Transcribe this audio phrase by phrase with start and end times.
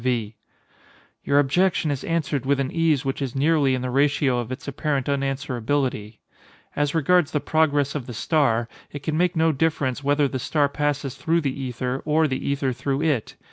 [0.03, 0.35] V.
[1.23, 4.67] Your objection is answered with an ease which is nearly in the ratio of its
[4.67, 10.39] apparent unanswerability.—As regards the progress of the star, it can make no difference whether the
[10.39, 13.35] star passes through the ether or the ether through it.